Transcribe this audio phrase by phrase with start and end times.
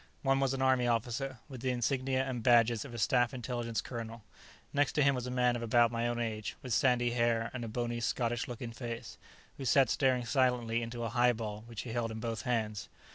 [0.23, 4.23] One was an Army officer, with the insignia and badges of a Staff Intelligence colonel.
[4.73, 7.63] Next to him was a man of about my own age, with sandy hair and
[7.63, 9.19] a bony, Scottish looking face,
[9.57, 12.89] who sat staring silently into a highball which he held in both hands.